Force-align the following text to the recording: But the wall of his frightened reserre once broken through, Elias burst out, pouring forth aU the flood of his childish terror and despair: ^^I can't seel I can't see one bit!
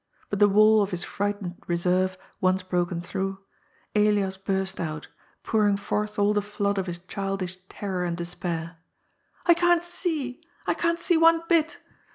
But 0.31 0.39
the 0.39 0.49
wall 0.49 0.81
of 0.81 0.89
his 0.89 1.03
frightened 1.03 1.61
reserre 1.67 2.17
once 2.39 2.63
broken 2.63 3.01
through, 3.01 3.37
Elias 3.93 4.35
burst 4.35 4.79
out, 4.79 5.09
pouring 5.43 5.77
forth 5.77 6.17
aU 6.17 6.33
the 6.33 6.41
flood 6.41 6.79
of 6.79 6.87
his 6.87 6.97
childish 6.97 7.57
terror 7.69 8.03
and 8.03 8.17
despair: 8.17 8.77
^^I 9.45 9.55
can't 9.55 9.83
seel 9.83 10.39
I 10.65 10.73
can't 10.73 10.99
see 10.99 11.17
one 11.17 11.43
bit! 11.47 11.77